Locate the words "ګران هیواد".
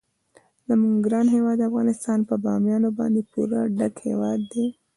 1.05-1.67